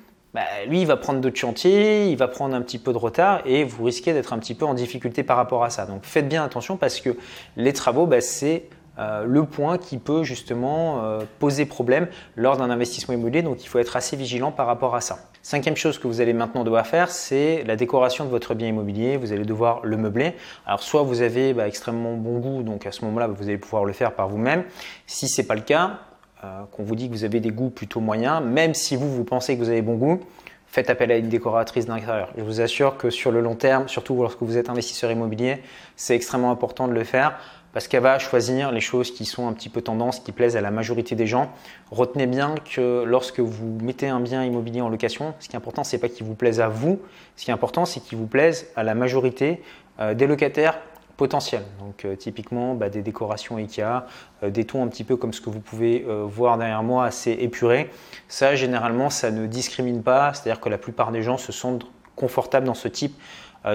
lui, 0.68 0.82
il 0.82 0.88
va 0.88 0.96
prendre 0.96 1.20
d'autres 1.20 1.38
chantiers, 1.38 2.10
il 2.10 2.16
va 2.16 2.28
prendre 2.28 2.56
un 2.56 2.62
petit 2.62 2.78
peu 2.78 2.94
de 2.94 2.98
retard 2.98 3.42
et 3.46 3.64
vous 3.64 3.84
risquez 3.84 4.14
d'être 4.14 4.32
un 4.32 4.38
petit 4.38 4.54
peu 4.54 4.66
en 4.66 4.74
difficulté 4.74 5.24
par 5.24 5.38
rapport 5.38 5.64
à 5.64 5.70
ça. 5.70 5.86
Donc 5.86 6.06
faites 6.06 6.28
bien 6.28 6.44
attention 6.44 6.78
parce 6.78 7.00
que 7.00 7.18
les 7.58 7.74
travaux, 7.74 8.08
c'est 8.20 8.66
euh, 9.00 9.24
le 9.26 9.46
point 9.46 9.78
qui 9.78 9.98
peut 9.98 10.24
justement 10.24 11.04
euh, 11.04 11.22
poser 11.40 11.66
problème 11.66 12.08
lors 12.36 12.58
d'un 12.58 12.70
investissement 12.70 13.14
immobilier. 13.14 13.42
Donc 13.42 13.64
il 13.64 13.68
faut 13.68 13.80
être 13.80 13.96
assez 13.96 14.18
vigilant 14.18 14.52
par 14.52 14.68
rapport 14.68 14.94
à 14.94 15.02
ça. 15.02 15.20
Cinquième 15.42 15.78
chose 15.78 15.98
que 15.98 16.08
vous 16.08 16.20
allez 16.20 16.34
maintenant 16.34 16.66
devoir 16.66 16.86
faire, 16.86 17.10
c'est 17.10 17.64
la 17.66 17.78
décoration 17.78 18.26
de 18.26 18.30
votre 18.30 18.56
bien 18.56 18.68
immobilier. 18.68 19.16
Vous 19.16 19.32
allez 19.32 19.46
devoir 19.46 19.80
le 19.84 19.96
meubler. 19.96 20.36
Alors 20.66 20.84
soit 20.84 21.04
vous 21.04 21.22
avez 21.22 21.54
bah, 21.54 21.68
extrêmement 21.68 22.16
bon 22.16 22.40
goût, 22.40 22.62
donc 22.62 22.86
à 22.86 22.92
ce 22.92 23.06
moment-là, 23.06 23.28
vous 23.28 23.44
allez 23.44 23.58
pouvoir 23.58 23.86
le 23.86 23.94
faire 23.94 24.14
par 24.14 24.28
vous-même. 24.28 24.64
Si 25.08 25.30
ce 25.30 25.42
n'est 25.42 25.48
pas 25.48 25.56
le 25.56 25.62
cas, 25.62 26.00
euh, 26.44 26.64
qu'on 26.72 26.84
vous 26.84 26.96
dit 26.96 27.08
que 27.08 27.14
vous 27.14 27.24
avez 27.24 27.40
des 27.40 27.52
goûts 27.52 27.70
plutôt 27.70 28.02
moyens, 28.02 28.44
même 28.44 28.74
si 28.74 28.96
vous, 28.98 29.10
vous 29.10 29.24
pensez 29.24 29.56
que 29.56 29.64
vous 29.64 29.70
avez 29.70 29.82
bon 29.82 29.96
goût, 29.96 30.20
faites 30.68 30.90
appel 30.90 31.12
à 31.12 31.18
une 31.18 31.30
décoratrice 31.30 31.86
d'intérieur. 31.86 32.32
Je 32.38 32.44
vous 32.44 32.62
assure 32.62 32.98
que 32.98 33.10
sur 33.10 33.32
le 33.32 33.42
long 33.42 33.56
terme, 33.56 33.88
surtout 33.88 34.16
lorsque 34.16 34.42
vous 34.42 34.58
êtes 34.58 34.70
investisseur 34.70 35.12
immobilier, 35.12 35.64
c'est 35.96 36.16
extrêmement 36.16 36.52
important 36.52 36.88
de 36.88 36.94
le 36.94 37.04
faire 37.04 37.40
parce 37.74 37.88
qu'elle 37.88 38.04
va 38.04 38.18
choisir 38.20 38.72
les 38.72 38.82
choses 38.82 39.12
qui 39.12 39.26
sont 39.26 39.48
un 39.48 39.54
petit 39.54 39.70
peu 39.70 39.82
tendance, 39.82 40.20
qui 40.20 40.32
plaisent 40.32 40.58
à 40.58 40.62
la 40.62 40.72
majorité 40.72 41.16
des 41.16 41.28
gens. 41.28 41.52
Retenez 41.92 42.28
bien 42.28 42.56
que 42.74 43.04
lorsque 43.06 43.40
vous 43.40 43.78
mettez 43.82 44.08
un 44.08 44.20
bien 44.20 44.44
immobilier 44.44 44.82
en 44.82 44.90
location, 44.90 45.34
ce 45.40 45.48
qui 45.48 45.56
est 45.56 45.58
important, 45.58 45.84
c'est 45.84 46.00
pas 46.00 46.10
qu'il 46.10 46.26
vous 46.26 46.36
plaise 46.36 46.60
à 46.60 46.68
vous, 46.68 47.00
ce 47.36 47.46
qui 47.46 47.52
est 47.52 47.54
important, 47.54 47.86
c'est 47.86 48.00
qu'il 48.00 48.18
vous 48.18 48.28
plaise 48.28 48.68
à 48.76 48.84
la 48.84 48.96
majorité 48.96 49.62
euh, 50.00 50.14
des 50.14 50.28
locataires 50.28 50.80
potentiels. 51.18 51.64
Donc 51.80 52.06
euh, 52.06 52.16
typiquement 52.16 52.76
bah, 52.76 52.90
des 52.90 53.02
décorations 53.02 53.58
IKEA, 53.58 54.06
euh, 54.44 54.50
des 54.50 54.66
tons 54.66 54.84
un 54.84 54.88
petit 54.88 55.04
peu 55.04 55.18
comme 55.18 55.34
ce 55.34 55.42
que 55.42 55.50
vous 55.50 55.60
pouvez 55.60 56.06
voir 56.26 56.58
derrière 56.58 56.84
moi, 56.84 57.06
assez 57.06 57.32
épurés. 57.32 57.90
Ça, 58.28 58.56
généralement, 58.56 59.10
ça 59.10 59.30
ne 59.30 59.46
discrimine 59.46 60.02
pas, 60.02 60.34
c'est-à-dire 60.34 60.62
que 60.62 60.70
la 60.70 60.78
plupart 60.78 61.12
des 61.12 61.22
gens 61.22 61.38
se 61.38 61.52
sentent 61.52 61.86
confortables 62.16 62.66
dans 62.66 62.74
ce 62.74 62.88
type 62.88 63.16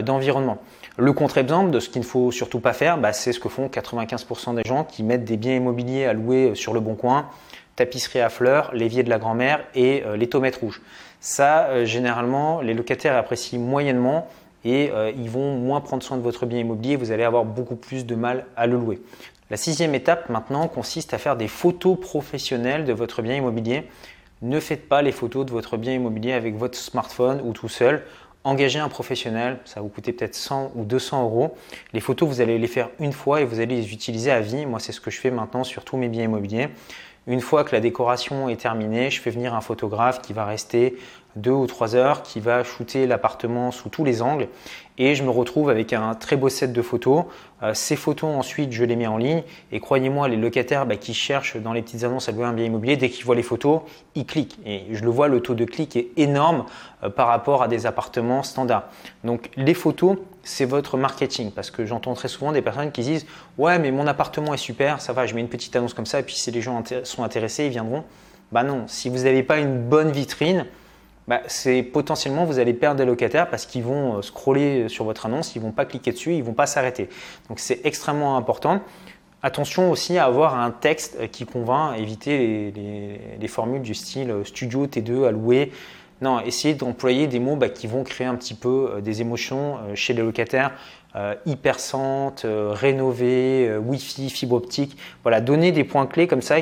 d'environnement. 0.03 0.59
Le 0.97 1.13
contre-exemple 1.13 1.73
de 1.73 1.81
ce 1.81 1.89
qu'il 1.89 2.03
ne 2.03 2.07
faut 2.07 2.31
surtout 2.31 2.61
pas 2.61 2.73
faire, 2.73 2.99
bah, 2.99 3.13
c'est 3.13 3.33
ce 3.33 3.41
que 3.41 3.49
font 3.49 3.67
95% 3.67 4.55
des 4.55 4.63
gens 4.65 4.85
qui 4.85 5.03
mettent 5.03 5.25
des 5.25 5.37
biens 5.37 5.57
immobiliers 5.57 6.05
à 6.05 6.13
louer 6.13 6.51
euh, 6.51 6.55
sur 6.55 6.73
le 6.73 6.79
bon 6.79 6.95
coin, 6.95 7.29
tapisserie 7.75 8.21
à 8.21 8.29
fleurs, 8.29 8.71
l'évier 8.73 9.03
de 9.03 9.11
la 9.11 9.19
grand-mère 9.19 9.65
et 9.75 10.05
euh, 10.07 10.17
les 10.17 10.29
tomates 10.29 10.55
rouges. 10.55 10.81
Ça, 11.19 11.65
euh, 11.65 11.85
généralement, 11.85 12.61
les 12.61 12.75
locataires 12.75 13.17
apprécient 13.17 13.59
moyennement 13.59 14.29
et 14.67 14.91
ils 15.19 15.29
vont 15.29 15.59
moins 15.59 15.83
prendre 15.83 16.03
soin 16.03 16.17
de 16.17 16.23
votre 16.23 16.47
bien 16.47 16.59
immobilier. 16.59 16.97
Vous 16.97 17.13
allez 17.13 17.25
avoir 17.25 17.45
beaucoup 17.45 17.77
plus 17.77 18.07
de 18.07 18.15
mal 18.15 18.47
à 18.57 18.67
le 18.67 18.79
louer. 18.79 19.03
La 19.51 19.59
sixième 19.59 19.95
étape 19.95 20.31
maintenant 20.31 20.69
consiste 20.69 21.13
à 21.13 21.19
faire 21.19 21.37
des 21.37 21.49
photos 21.49 22.01
professionnelles 22.01 22.87
de 22.87 22.95
votre 22.95 23.21
bien 23.21 23.35
immobilier. 23.35 23.87
Ne 24.41 24.61
faites 24.61 24.89
pas 24.89 25.03
les 25.03 25.13
photos 25.13 25.45
de 25.45 25.51
votre 25.51 25.77
bien 25.77 25.93
immobilier 25.93 26.33
avec 26.33 26.57
votre 26.57 26.79
smartphone 26.79 27.43
ou 27.45 27.53
tout 27.53 27.69
seul 27.69 28.05
engagez 28.45 28.79
un 28.79 28.89
professionnel, 28.89 29.59
ça 29.65 29.81
vous 29.81 29.89
coûter 29.89 30.13
peut-être 30.13 30.35
100 30.35 30.73
ou 30.75 30.85
200 30.85 31.25
euros. 31.25 31.57
Les 31.93 32.01
photos, 32.01 32.29
vous 32.29 32.41
allez 32.41 32.59
les 32.59 32.67
faire 32.67 32.91
une 33.01 33.13
fois 33.13 33.41
et 33.41 33.45
vous 33.45 33.61
allez 33.61 33.77
les 33.77 33.93
utiliser 33.93 34.31
à 34.31 34.41
vie. 34.41 34.67
Moi, 34.67 34.79
c'est 34.79 34.93
ce 34.93 35.01
que 35.01 35.11
je 35.11 35.19
fais 35.19 35.31
maintenant 35.31 35.65
sur 35.65 35.85
tous 35.85 35.97
mes 35.97 36.09
biens 36.09 36.25
immobiliers. 36.25 36.69
Une 37.27 37.41
fois 37.41 37.65
que 37.65 37.75
la 37.75 37.81
décoration 37.81 38.49
est 38.49 38.57
terminée, 38.61 39.11
je 39.11 39.21
fais 39.21 39.31
venir 39.31 39.55
un 39.55 39.63
photographe 39.63 40.21
qui 40.21 40.35
va 40.35 40.45
rester 40.45 40.97
deux 41.37 41.51
ou 41.51 41.67
trois 41.67 41.97
heures, 41.97 42.23
qui 42.23 42.39
va 42.39 42.63
shooter 42.65 43.07
l'appartement 43.07 43.71
sous 43.71 43.89
tous 43.89 44.05
les 44.05 44.23
angles 44.23 44.49
et 44.99 45.15
je 45.15 45.25
me 45.25 45.31
retrouve 45.31 45.71
avec 45.71 45.93
un 45.93 46.15
très 46.15 46.37
beau 46.37 46.49
set 46.49 46.73
de 46.73 46.83
photos. 46.83 47.25
Euh, 47.63 47.75
ces 47.75 47.97
photos 47.97 48.31
ensuite 48.37 48.73
je 48.73 48.85
les 48.85 48.95
mets 48.95 49.07
en 49.07 49.17
ligne 49.17 49.43
et 49.73 49.81
croyez-moi 49.81 50.29
les 50.29 50.37
locataires 50.37 50.87
bah, 50.87 50.97
qui 50.97 51.15
cherchent 51.15 51.57
dans 51.57 51.73
les 51.73 51.83
petites 51.83 52.05
annonces 52.05 52.29
à 52.29 52.33
louer 52.33 52.45
un 52.45 52.53
bien 52.53 52.67
immobilier, 52.67 52.97
dès 52.97 53.11
qu'ils 53.11 53.25
voient 53.25 53.35
les 53.35 53.43
photos, 53.43 53.81
ils 54.15 54.27
cliquent 54.27 54.59
et 54.65 54.83
je 54.93 55.03
le 55.03 55.11
vois, 55.11 55.29
le 55.29 55.41
taux 55.41 55.55
de 55.55 55.65
clic 55.65 55.97
est 55.97 56.09
énorme 56.17 56.67
euh, 57.03 57.09
par 57.09 57.29
rapport 57.29 57.63
à 57.63 57.69
des 57.69 57.87
appartements 57.87 58.43
standards. 58.43 58.85
Donc 59.25 59.51
les 59.57 59.75
photos 59.75 60.19
c'est 60.45 60.65
votre 60.65 60.97
marketing 60.97 61.51
parce 61.51 61.71
que 61.71 61.85
j'entends 61.87 62.15
très 62.15 62.29
souvent 62.29 62.53
des 62.53 62.63
personnes 62.63 62.93
qui 62.93 63.03
disent 63.03 63.27
ouais 63.59 63.79
mais 63.79 63.91
mon 63.91 64.07
appartement 64.07 64.55
est 64.55 64.59
super, 64.59 65.01
ça 65.01 65.13
va, 65.13 65.27
je 65.27 65.35
mets 65.35 65.41
une 65.41 65.49
petite 65.49 65.75
annonce 65.77 65.95
comme 65.95 66.07
ça 66.07 66.21
et 66.21 66.23
puis 66.23 66.35
si 66.35 66.51
les 66.51 66.61
gens 66.61 66.83
sont 67.05 67.25
intéressés 67.25 67.67
ils 67.67 67.71
viendront. 67.71 68.05
Bah 68.53 68.63
non, 68.63 68.85
si 68.87 69.09
vous 69.09 69.25
n'avez 69.25 69.43
pas 69.43 69.59
une 69.59 69.83
bonne 69.83 70.13
vitrine, 70.13 70.67
bah, 71.27 71.41
c'est 71.47 71.83
potentiellement 71.83 72.45
vous 72.45 72.59
allez 72.59 72.75
perdre 72.75 72.99
des 72.99 73.07
locataires 73.07 73.49
parce 73.49 73.65
qu'ils 73.65 73.83
vont 73.83 74.19
euh, 74.19 74.23
scroller 74.23 74.89
sur 74.89 75.05
votre 75.05 75.27
annonce, 75.27 75.57
ils 75.57 75.63
vont 75.63 75.73
pas 75.73 75.87
cliquer 75.87 76.13
dessus, 76.13 76.35
ils 76.35 76.45
vont 76.45 76.53
pas 76.53 76.67
s'arrêter. 76.67 77.09
Donc 77.49 77.59
c'est 77.59 77.81
extrêmement 77.85 78.37
important. 78.37 78.81
Attention 79.43 79.91
aussi 79.91 80.17
à 80.19 80.25
avoir 80.25 80.59
un 80.59 80.71
texte 80.71 81.17
euh, 81.21 81.27
qui 81.27 81.47
convainc, 81.47 81.99
éviter 81.99 82.73
les, 83.41 83.49
formules 83.49 83.83
du 83.83 83.95
style 83.95 84.31
euh, 84.31 84.45
studio 84.45 84.87
T2 84.87 85.27
à 85.27 85.33
louer. 85.33 85.73
Non, 86.21 86.41
essayez 86.41 86.75
d'employer 86.75 87.27
des 87.27 87.41
mots 87.41 87.57
bah, 87.57 87.69
qui 87.69 87.87
vont 87.87 88.05
créer 88.05 88.27
un 88.27 88.37
petit 88.37 88.55
peu 88.55 89.01
des 89.03 89.21
émotions 89.21 89.79
chez 89.95 90.13
les 90.15 90.23
locataires. 90.23 90.73
hypercentre, 91.47 92.47
rénové, 92.47 93.77
Wi-Fi, 93.79 94.31
fibre 94.31 94.57
optique. 94.57 94.97
Voilà, 95.23 95.41
donnez 95.41 95.73
des 95.73 95.85
points 95.85 96.07
clés 96.07 96.27
comme 96.27 96.43
ça 96.43 96.57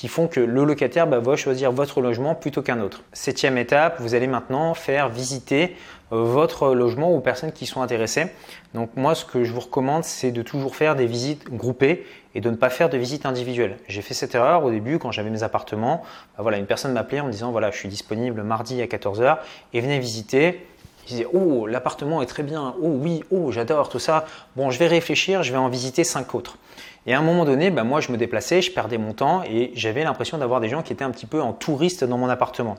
qui 0.00 0.08
font 0.08 0.28
que 0.28 0.40
le 0.40 0.64
locataire 0.64 1.06
bah, 1.06 1.18
va 1.18 1.36
choisir 1.36 1.72
votre 1.72 2.00
logement 2.00 2.34
plutôt 2.34 2.62
qu'un 2.62 2.80
autre. 2.80 3.02
Septième 3.12 3.58
étape, 3.58 4.00
vous 4.00 4.14
allez 4.14 4.28
maintenant 4.28 4.72
faire 4.72 5.10
visiter 5.10 5.64
euh, 5.64 5.74
votre 6.10 6.74
logement 6.74 7.10
aux 7.10 7.20
personnes 7.20 7.52
qui 7.52 7.66
sont 7.66 7.82
intéressées. 7.82 8.26
Donc 8.74 8.90
moi, 8.96 9.14
ce 9.14 9.24
que 9.24 9.44
je 9.44 9.52
vous 9.52 9.60
recommande, 9.60 10.04
c'est 10.04 10.32
de 10.32 10.42
toujours 10.42 10.76
faire 10.76 10.96
des 10.96 11.06
visites 11.06 11.50
groupées 11.50 12.06
et 12.34 12.40
de 12.40 12.50
ne 12.50 12.56
pas 12.56 12.70
faire 12.70 12.88
de 12.88 12.98
visites 12.98 13.26
individuelles. 13.26 13.78
J'ai 13.88 14.02
fait 14.02 14.14
cette 14.14 14.34
erreur 14.34 14.64
au 14.64 14.70
début 14.70 14.98
quand 14.98 15.12
j'avais 15.12 15.30
mes 15.30 15.42
appartements. 15.42 16.02
Bah, 16.36 16.42
voilà, 16.42 16.58
une 16.58 16.66
personne 16.66 16.92
m'appelait 16.92 17.20
en 17.20 17.26
me 17.26 17.32
disant 17.32 17.52
voilà, 17.52 17.70
je 17.70 17.76
suis 17.76 17.88
disponible 17.88 18.42
mardi 18.42 18.80
à 18.82 18.86
14h 18.86 19.38
et 19.72 19.80
venez 19.80 19.98
visiter. 19.98 20.66
Je 21.06 21.14
disais 21.14 21.26
oh 21.32 21.66
l'appartement 21.66 22.22
est 22.22 22.26
très 22.26 22.42
bien, 22.42 22.74
oh 22.80 22.98
oui, 23.00 23.24
oh 23.30 23.50
j'adore 23.50 23.88
tout 23.88 23.98
ça. 23.98 24.26
Bon, 24.56 24.70
je 24.70 24.78
vais 24.78 24.86
réfléchir, 24.86 25.42
je 25.42 25.50
vais 25.50 25.58
en 25.58 25.68
visiter 25.68 26.04
cinq 26.04 26.34
autres. 26.34 26.58
Et 27.06 27.14
à 27.14 27.18
un 27.18 27.22
moment 27.22 27.44
donné, 27.44 27.70
bah, 27.70 27.82
moi 27.82 28.00
je 28.00 28.12
me 28.12 28.16
déplaçais, 28.16 28.62
je 28.62 28.70
perdais 28.70 28.98
mon 28.98 29.12
temps 29.12 29.42
et 29.44 29.72
j'avais 29.74 30.04
l'impression 30.04 30.38
d'avoir 30.38 30.60
des 30.60 30.68
gens 30.68 30.82
qui 30.82 30.92
étaient 30.92 31.04
un 31.04 31.10
petit 31.10 31.26
peu 31.26 31.40
en 31.40 31.52
touriste 31.52 32.04
dans 32.04 32.18
mon 32.18 32.28
appartement. 32.28 32.76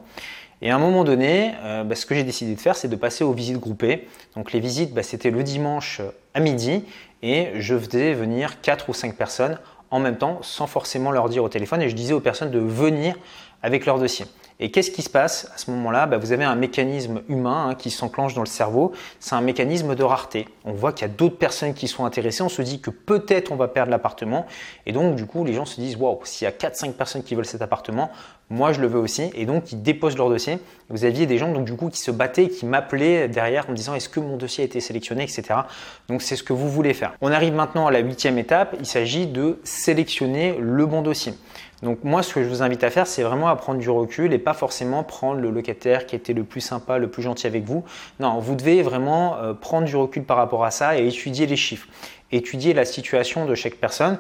Et 0.61 0.69
à 0.69 0.75
un 0.75 0.79
moment 0.79 1.03
donné, 1.03 1.53
euh, 1.63 1.83
bah, 1.83 1.95
ce 1.95 2.05
que 2.05 2.13
j'ai 2.13 2.23
décidé 2.23 2.53
de 2.53 2.59
faire, 2.59 2.75
c'est 2.75 2.87
de 2.87 2.95
passer 2.95 3.23
aux 3.23 3.33
visites 3.33 3.59
groupées. 3.59 4.07
Donc 4.35 4.51
les 4.51 4.59
visites, 4.59 4.93
bah, 4.93 5.03
c'était 5.03 5.31
le 5.31 5.43
dimanche 5.43 6.01
à 6.33 6.39
midi 6.39 6.83
et 7.23 7.49
je 7.55 7.77
faisais 7.77 8.13
venir 8.13 8.61
4 8.61 8.89
ou 8.89 8.93
5 8.93 9.15
personnes 9.15 9.57
en 9.89 9.99
même 9.99 10.17
temps 10.17 10.39
sans 10.41 10.67
forcément 10.67 11.11
leur 11.11 11.29
dire 11.29 11.43
au 11.43 11.49
téléphone 11.49 11.81
et 11.81 11.89
je 11.89 11.95
disais 11.95 12.13
aux 12.13 12.19
personnes 12.19 12.51
de 12.51 12.59
venir 12.59 13.15
avec 13.61 13.85
leur 13.85 13.99
dossier. 13.99 14.25
Et 14.63 14.69
qu'est-ce 14.69 14.91
qui 14.91 15.01
se 15.01 15.09
passe 15.09 15.51
à 15.55 15.57
ce 15.57 15.71
moment-là? 15.71 16.05
Bah, 16.05 16.19
Vous 16.19 16.33
avez 16.33 16.43
un 16.43 16.55
mécanisme 16.55 17.23
humain 17.27 17.69
hein, 17.69 17.75
qui 17.75 17.89
s'enclenche 17.89 18.35
dans 18.35 18.43
le 18.43 18.47
cerveau. 18.47 18.91
C'est 19.19 19.33
un 19.33 19.41
mécanisme 19.41 19.95
de 19.95 20.03
rareté. 20.03 20.47
On 20.65 20.73
voit 20.73 20.93
qu'il 20.93 21.07
y 21.07 21.09
a 21.09 21.13
d'autres 21.13 21.37
personnes 21.37 21.73
qui 21.73 21.87
sont 21.87 22.05
intéressées. 22.05 22.43
On 22.43 22.49
se 22.49 22.61
dit 22.61 22.79
que 22.79 22.91
peut-être 22.91 23.51
on 23.51 23.55
va 23.55 23.67
perdre 23.67 23.89
l'appartement. 23.89 24.45
Et 24.85 24.91
donc, 24.91 25.15
du 25.15 25.25
coup, 25.25 25.43
les 25.43 25.53
gens 25.53 25.65
se 25.65 25.81
disent 25.81 25.95
Waouh, 25.95 26.19
s'il 26.25 26.45
y 26.45 26.47
a 26.47 26.51
4-5 26.51 26.93
personnes 26.93 27.23
qui 27.23 27.33
veulent 27.33 27.43
cet 27.43 27.63
appartement, 27.63 28.11
moi 28.51 28.71
je 28.71 28.81
le 28.81 28.87
veux 28.87 28.99
aussi. 28.99 29.31
Et 29.33 29.47
donc, 29.47 29.71
ils 29.71 29.81
déposent 29.81 30.15
leur 30.15 30.29
dossier. 30.29 30.59
Vous 30.89 31.05
aviez 31.05 31.25
des 31.25 31.39
gens 31.39 31.51
du 31.51 31.75
coup, 31.75 31.89
qui 31.89 31.99
se 31.99 32.11
battaient, 32.11 32.49
qui 32.49 32.67
m'appelaient 32.67 33.27
derrière 33.27 33.67
en 33.67 33.71
me 33.71 33.75
disant 33.75 33.95
Est-ce 33.95 34.09
que 34.09 34.19
mon 34.19 34.37
dossier 34.37 34.61
a 34.63 34.65
été 34.65 34.79
sélectionné, 34.79 35.23
etc. 35.23 35.61
Donc, 36.07 36.21
c'est 36.21 36.35
ce 36.35 36.43
que 36.43 36.53
vous 36.53 36.69
voulez 36.69 36.93
faire. 36.93 37.13
On 37.21 37.31
arrive 37.31 37.55
maintenant 37.55 37.87
à 37.87 37.91
la 37.91 37.99
huitième 37.99 38.37
étape. 38.37 38.75
Il 38.79 38.85
s'agit 38.85 39.25
de 39.25 39.59
sélectionner 39.63 40.55
le 40.59 40.85
bon 40.85 41.01
dossier. 41.01 41.33
Donc 41.83 42.03
moi, 42.03 42.21
ce 42.21 42.33
que 42.33 42.43
je 42.43 42.49
vous 42.49 42.61
invite 42.61 42.83
à 42.83 42.89
faire, 42.89 43.07
c'est 43.07 43.23
vraiment 43.23 43.47
à 43.47 43.55
prendre 43.55 43.79
du 43.79 43.89
recul 43.89 44.33
et 44.33 44.37
pas 44.37 44.53
forcément 44.53 45.03
prendre 45.03 45.39
le 45.39 45.49
locataire 45.49 46.05
qui 46.05 46.15
était 46.15 46.33
le 46.33 46.43
plus 46.43 46.61
sympa, 46.61 46.97
le 46.97 47.09
plus 47.09 47.23
gentil 47.23 47.47
avec 47.47 47.63
vous. 47.63 47.83
Non, 48.19 48.39
vous 48.39 48.55
devez 48.55 48.83
vraiment 48.83 49.37
euh, 49.37 49.53
prendre 49.53 49.85
du 49.85 49.95
recul 49.95 50.23
par 50.23 50.37
rapport 50.37 50.63
à 50.63 50.71
ça 50.71 50.99
et 50.99 51.07
étudier 51.07 51.47
les 51.47 51.55
chiffres. 51.55 51.87
étudier 52.31 52.73
la 52.73 52.85
situation 52.85 53.45
de 53.45 53.55
chaque 53.55 53.75
personne. 53.75 54.17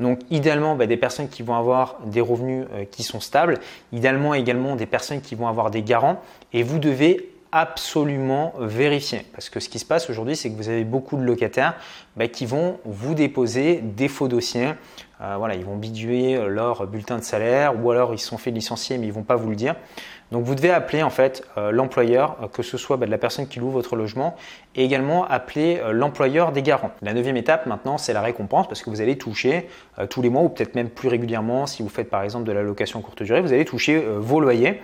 Donc 0.00 0.20
idéalement 0.30 0.74
bah, 0.74 0.86
des 0.86 0.96
personnes 0.96 1.28
qui 1.28 1.42
vont 1.42 1.54
avoir 1.54 1.98
des 2.04 2.20
revenus 2.20 2.66
euh, 2.74 2.84
qui 2.84 3.02
sont 3.02 3.20
stables, 3.20 3.60
idéalement 3.92 4.34
également 4.34 4.76
des 4.76 4.86
personnes 4.86 5.20
qui 5.20 5.34
vont 5.34 5.46
avoir 5.46 5.70
des 5.70 5.82
garants 5.82 6.20
et 6.52 6.62
vous 6.62 6.78
devez 6.78 7.33
absolument 7.54 8.52
vérifier. 8.58 9.24
Parce 9.32 9.48
que 9.48 9.60
ce 9.60 9.68
qui 9.68 9.78
se 9.78 9.84
passe 9.84 10.10
aujourd'hui, 10.10 10.34
c'est 10.34 10.50
que 10.50 10.56
vous 10.56 10.68
avez 10.68 10.82
beaucoup 10.82 11.16
de 11.16 11.22
locataires 11.22 11.74
bah, 12.16 12.26
qui 12.26 12.46
vont 12.46 12.80
vous 12.84 13.14
déposer 13.14 13.76
des 13.76 14.08
faux 14.08 14.26
dossiers. 14.26 14.72
Euh, 15.20 15.36
voilà, 15.38 15.54
ils 15.54 15.64
vont 15.64 15.76
biduer 15.76 16.36
leur 16.48 16.88
bulletin 16.88 17.16
de 17.16 17.22
salaire 17.22 17.80
ou 17.80 17.92
alors 17.92 18.12
ils 18.12 18.18
se 18.18 18.26
sont 18.26 18.38
fait 18.38 18.50
licencier 18.50 18.98
mais 18.98 19.06
ils 19.06 19.10
ne 19.10 19.14
vont 19.14 19.22
pas 19.22 19.36
vous 19.36 19.50
le 19.50 19.54
dire. 19.54 19.76
Donc 20.32 20.42
vous 20.42 20.56
devez 20.56 20.72
appeler 20.72 21.04
en 21.04 21.10
fait 21.10 21.44
euh, 21.56 21.70
l'employeur, 21.70 22.36
euh, 22.42 22.48
que 22.48 22.64
ce 22.64 22.76
soit 22.76 22.96
bah, 22.96 23.06
de 23.06 23.12
la 23.12 23.18
personne 23.18 23.46
qui 23.46 23.60
loue 23.60 23.70
votre 23.70 23.94
logement, 23.94 24.34
et 24.74 24.84
également 24.84 25.24
appeler 25.24 25.80
l'employeur 25.92 26.50
des 26.50 26.62
garants. 26.62 26.90
La 27.02 27.14
neuvième 27.14 27.36
étape 27.36 27.66
maintenant, 27.66 27.98
c'est 27.98 28.12
la 28.12 28.22
récompense 28.22 28.66
parce 28.66 28.82
que 28.82 28.90
vous 28.90 29.00
allez 29.00 29.16
toucher 29.16 29.68
tous 30.10 30.20
les 30.20 30.30
mois 30.30 30.42
ou 30.42 30.48
peut-être 30.48 30.74
même 30.74 30.88
plus 30.88 31.08
régulièrement 31.08 31.66
si 31.68 31.84
vous 31.84 31.88
faites 31.88 32.10
par 32.10 32.24
exemple 32.24 32.44
de 32.46 32.50
la 32.50 32.62
location 32.62 33.00
courte 33.00 33.22
durée, 33.22 33.40
vous 33.40 33.52
allez 33.52 33.64
toucher 33.64 34.04
vos 34.18 34.40
loyers. 34.40 34.80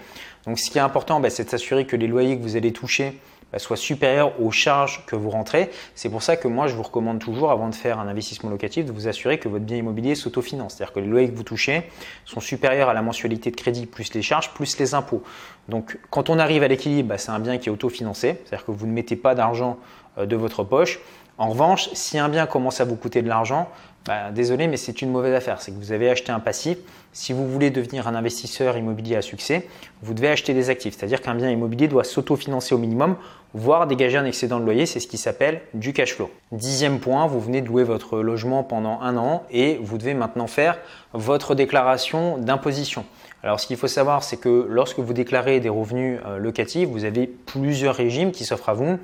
Donc 0.47 0.59
ce 0.59 0.71
qui 0.71 0.79
est 0.79 0.83
important, 0.83 1.21
bah, 1.21 1.31
c'est 1.31 1.45
de 1.45 1.51
s'assurer 1.51 1.87
que 1.87 1.97
les 1.97 2.07
loyers 2.07 2.37
que 2.39 2.43
vous 2.43 2.57
allez 2.57 2.73
toucher 2.73 3.19
bah, 3.53 3.59
soient 3.59 3.77
supérieurs 3.77 4.41
aux 4.41 4.51
charges 4.51 5.05
que 5.07 5.17
vous 5.17 5.31
rentrez. 5.31 5.71
C'est 5.95 6.09
pour 6.09 6.23
ça 6.23 6.37
que 6.37 6.49
moi, 6.49 6.69
je 6.69 6.75
vous 6.75 6.83
recommande 6.83 7.19
toujours, 7.19 7.51
avant 7.51 7.69
de 7.69 7.75
faire 7.75 7.99
un 7.99 8.09
investissement 8.09 8.49
locatif, 8.49 8.85
de 8.85 8.93
vous 8.93 9.09
assurer 9.09 9.39
que 9.39 9.49
votre 9.49 9.65
bien 9.65 9.77
immobilier 9.77 10.15
s'autofinance. 10.15 10.75
C'est-à-dire 10.75 10.93
que 10.93 11.01
les 11.01 11.07
loyers 11.07 11.31
que 11.31 11.37
vous 11.37 11.43
touchez 11.43 11.83
sont 12.25 12.41
supérieurs 12.41 12.89
à 12.89 12.95
la 12.95 13.03
mensualité 13.03 13.51
de 13.51 13.57
crédit, 13.57 13.87
plus 13.87 14.15
les 14.15 14.23
charges, 14.23 14.55
plus 14.55 14.79
les 14.79 14.95
impôts. 14.95 15.23
Donc 15.69 15.99
quand 16.11 16.31
on 16.31 16.39
arrive 16.39 16.63
à 16.63 16.69
l'équilibre, 16.69 17.09
bah, 17.09 17.19
c'est 17.19 17.31
un 17.31 17.41
bien 17.41 17.59
qui 17.59 17.69
est 17.69 17.73
autofinancé. 17.73 18.37
C'est-à-dire 18.45 18.65
que 18.65 18.73
vous 18.73 18.87
ne 18.87 18.93
mettez 18.93 19.17
pas 19.17 19.35
d'argent 19.35 19.79
euh, 20.19 20.27
de 20.27 20.37
votre 20.37 20.65
poche. 20.65 21.01
En 21.41 21.49
revanche, 21.49 21.89
si 21.95 22.19
un 22.19 22.29
bien 22.29 22.45
commence 22.45 22.83
à 22.83 22.85
vous 22.85 22.97
coûter 22.97 23.23
de 23.23 23.29
l'argent, 23.29 23.67
bah, 24.05 24.31
désolé, 24.31 24.69
mais 24.69 24.77
c'est 24.77 25.01
une 25.01 25.11
mauvaise 25.11 25.35
affaire. 25.35 25.63
C'est 25.63 25.73
que 25.73 25.79
vous 25.79 25.91
avez 25.91 26.11
acheté 26.11 26.31
un 26.31 26.39
passif. 26.39 26.77
Si 27.15 27.33
vous 27.33 27.49
voulez 27.49 27.71
devenir 27.71 28.07
un 28.07 28.15
investisseur 28.15 28.77
immobilier 28.77 29.17
à 29.17 29.23
succès, 29.23 29.67
vous 30.03 30.13
devez 30.13 30.29
acheter 30.29 30.53
des 30.53 30.69
actifs. 30.69 30.99
C'est-à-dire 30.99 31.23
qu'un 31.23 31.35
bien 31.35 31.49
immobilier 31.49 31.89
doit 31.89 32.05
s'autofinancer 32.05 32.75
au 32.75 32.79
minimum, 32.79 33.17
voire 33.55 33.87
dégager 33.87 34.19
un 34.19 34.27
excédent 34.27 34.61
de 34.61 34.67
loyer. 34.67 34.85
C'est 34.85 35.01
ce 35.01 35.07
qui 35.07 35.17
s'appelle 35.17 35.63
du 35.73 35.95
cash 35.95 36.15
flow. 36.15 36.31
Dixième 36.53 37.01
point, 37.01 37.27
vous 37.27 37.41
venez 37.41 37.63
de 37.63 37.69
louer 37.69 37.85
votre 37.85 38.19
logement 38.19 38.63
pendant 38.63 39.01
un 39.01 39.17
an 39.17 39.45
et 39.51 39.81
vous 39.83 39.97
devez 39.97 40.13
maintenant 40.13 40.47
faire 40.47 40.77
votre 41.15 41.55
déclaration 41.55 42.37
d'imposition. 42.37 43.07
Alors 43.43 43.59
ce 43.59 43.67
qu'il 43.67 43.79
faut 43.79 43.89
savoir, 43.89 44.23
c'est 44.23 44.37
que 44.37 44.67
lorsque 44.69 44.99
vous 44.99 45.15
déclarez 45.15 45.61
des 45.61 45.71
revenus 45.71 46.21
euh, 46.27 46.37
locatifs, 46.37 46.87
vous 46.91 47.07
avez 47.07 47.27
plusieurs 47.27 47.95
régimes 47.95 48.33
qui 48.33 48.45
s'offrent 48.45 48.69
à 48.69 48.75
vous. 48.75 48.99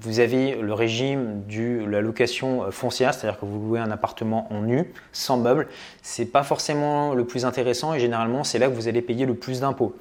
Vous 0.00 0.20
avez 0.20 0.54
le 0.54 0.72
régime 0.72 1.42
de 1.48 1.84
la 1.84 2.00
location 2.00 2.70
foncière, 2.70 3.12
c'est-à-dire 3.12 3.38
que 3.38 3.44
vous 3.44 3.60
louez 3.60 3.78
un 3.78 3.90
appartement 3.90 4.50
en 4.50 4.62
nu, 4.62 4.90
sans 5.12 5.36
meubles. 5.36 5.68
Ce 6.02 6.22
n'est 6.22 6.28
pas 6.28 6.42
forcément 6.42 7.14
le 7.14 7.26
plus 7.26 7.44
intéressant 7.44 7.92
et 7.92 8.00
généralement 8.00 8.42
c'est 8.42 8.58
là 8.58 8.68
que 8.68 8.74
vous 8.74 8.88
allez 8.88 9.02
payer 9.02 9.26
le 9.26 9.34
plus 9.34 9.60
d'impôts. 9.60 9.94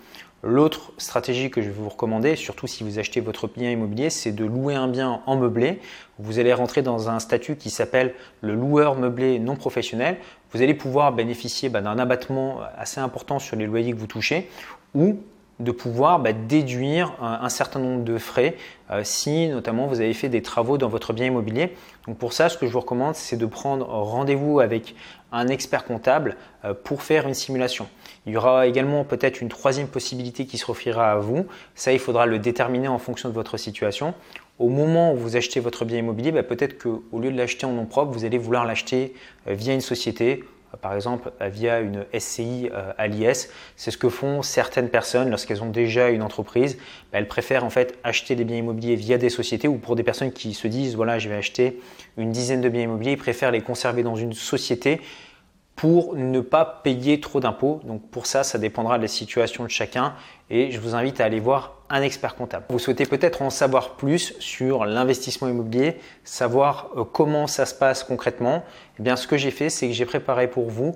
L'autre 0.44 0.92
stratégie 0.98 1.52
que 1.52 1.62
je 1.62 1.68
vais 1.68 1.74
vous 1.74 1.90
recommander, 1.90 2.36
surtout 2.36 2.66
si 2.66 2.84
vous 2.84 2.98
achetez 2.98 3.20
votre 3.20 3.48
bien 3.48 3.70
immobilier, 3.70 4.10
c'est 4.10 4.32
de 4.32 4.44
louer 4.44 4.74
un 4.74 4.88
bien 4.88 5.22
en 5.28 5.36
meublé. 5.36 5.80
Vous 6.18 6.40
allez 6.40 6.52
rentrer 6.52 6.82
dans 6.82 7.10
un 7.10 7.20
statut 7.20 7.58
qui 7.58 7.70
s'appelle 7.70 8.16
le 8.42 8.56
loueur 8.56 8.96
meublé 8.96 9.38
non 9.38 9.56
professionnel. 9.56 10.18
Vous 10.52 10.62
allez 10.64 10.74
pouvoir 10.74 11.12
bénéficier 11.12 11.70
bah, 11.70 11.82
d'un 11.82 12.00
abattement 12.00 12.62
assez 12.76 13.00
important 13.00 13.38
sur 13.38 13.56
les 13.56 13.68
loyers 13.68 13.92
que 13.92 14.00
vous 14.00 14.08
touchez 14.08 14.50
ou 14.96 15.20
de 15.60 15.72
pouvoir 15.72 16.20
bah, 16.20 16.34
déduire 16.34 17.14
un, 17.22 17.50
certain 17.50 17.80
nombre 17.80 18.04
de 18.04 18.18
frais 18.18 18.56
euh, 18.90 19.02
si 19.04 19.48
notamment 19.48 19.86
vous 19.86 20.02
avez 20.02 20.14
fait 20.14 20.30
des 20.30 20.42
travaux 20.42 20.78
dans 20.78 20.90
votre 20.90 21.14
bien 21.14 21.28
immobilier. 21.28 21.76
Donc 22.08 22.18
pour 22.18 22.34
ça, 22.34 22.50
ce 22.50 22.58
que 22.58 22.66
je 22.66 22.72
vous 22.72 22.80
recommande, 22.80 23.16
c'est 23.16 23.38
de 23.38 23.46
prendre 23.46 23.86
rendez-vous 23.86 24.60
avec 24.60 24.96
un 25.32 25.48
expert 25.48 25.86
comptable 25.86 26.36
euh, 26.66 26.74
pour 26.74 27.04
faire 27.04 27.28
une 27.28 27.34
simulation. 27.34 27.88
Il 28.26 28.34
y 28.34 28.38
aura 28.38 28.68
également 28.68 29.04
peut-être 29.04 29.42
une 29.42 29.50
troisième 29.50 29.88
possibilité 29.88 30.46
qui 30.46 30.58
se 30.58 30.70
offrira 30.70 31.12
à 31.12 31.18
vous. 31.18 31.48
Ça, 31.76 31.94
il 31.94 32.00
faudra 32.00 32.26
le 32.26 32.40
déterminer 32.40 32.88
en 32.88 33.00
fonction 33.00 33.30
de 33.30 33.34
votre 33.34 33.58
situation. 33.58 34.14
Au 34.60 34.70
moment 34.70 35.14
où 35.14 35.18
vous 35.18 35.36
achetez 35.36 35.60
votre 35.60 35.86
bien 35.86 35.98
immobilier, 35.98 36.32
bah, 36.32 36.44
peut-être 36.44 36.82
qu'au 36.82 37.20
lieu 37.20 37.32
de 37.32 37.38
l'acheter 37.38 37.66
en 37.66 37.72
nom 37.72 37.86
propre, 37.86 38.12
vous 38.12 38.26
allez 38.26 38.38
vouloir 38.38 38.66
l'acheter 38.66 39.14
euh, 39.48 39.54
via 39.54 39.74
une 39.74 39.82
société 39.82 40.44
par 40.78 40.94
exemple 40.94 41.32
via 41.42 41.80
une 41.80 42.06
SCI 42.18 42.70
euh, 42.72 42.94
à 42.98 43.08
l'IS. 43.08 43.50
C'est 43.76 43.92
ce 43.92 43.98
que 43.98 44.10
font 44.10 44.42
certaines 44.42 44.90
personnes 44.90 45.30
lorsqu'elles 45.30 45.64
ont 45.64 45.70
déjà 45.70 46.10
une 46.10 46.22
entreprise. 46.22 46.78
Bah, 47.12 47.20
elles 47.20 47.28
préfèrent 47.28 47.66
en 47.66 47.70
fait 47.70 47.98
acheter 48.04 48.36
des 48.36 48.44
biens 48.44 48.58
immobiliers 48.58 48.96
via 48.96 49.18
des 49.18 49.30
sociétés 49.30 49.68
ou 49.68 49.78
pour 49.78 49.96
des 49.96 50.04
personnes 50.04 50.32
qui 50.32 50.54
se 50.54 50.68
disent 50.68 50.96
voilà 50.96 51.20
je 51.20 51.30
vais 51.30 51.36
acheter 51.36 51.80
une 52.18 52.32
dizaine 52.32 52.62
de 52.62 52.70
biens 52.70 52.84
immobiliers, 52.84 53.12
ils 53.12 53.18
préfèrent 53.18 53.52
les 53.52 53.62
conserver 53.62 54.04
dans 54.04 54.16
une 54.16 54.34
société 54.34 55.02
pour 55.76 56.16
ne 56.16 56.42
pas 56.42 56.66
payer 56.84 57.20
trop 57.20 57.40
d'impôts. 57.40 57.82
Donc 57.86 58.08
pour 58.12 58.26
ça, 58.26 58.44
ça 58.44 58.58
dépendra 58.58 58.98
de 58.98 59.04
la 59.04 59.08
situation 59.08 59.64
de 59.64 59.70
chacun 59.70 60.14
et 60.50 60.72
je 60.72 60.80
vous 60.80 60.96
invite 60.96 61.20
à 61.22 61.26
aller 61.26 61.40
voir 61.40 61.81
un 61.92 62.02
expert 62.02 62.36
comptable. 62.36 62.66
Vous 62.70 62.80
souhaitez 62.80 63.06
peut-être 63.06 63.42
en 63.42 63.50
savoir 63.50 63.96
plus 63.96 64.34
sur 64.40 64.86
l'investissement 64.86 65.50
immobilier, 65.50 65.98
savoir 66.24 66.90
euh, 66.96 67.04
comment 67.04 67.48
ça 67.48 67.66
se 67.66 67.76
passe 67.76 68.04
concrètement. 68.04 68.64
Eh 69.00 69.04
bien, 69.04 69.16
ce 69.16 69.28
que 69.28 69.38
j'ai 69.38 69.52
fait, 69.52 69.70
c'est 69.70 69.88
que 69.88 69.94
j'ai 69.94 70.06
préparé 70.06 70.48
pour 70.48 70.70
vous 70.70 70.96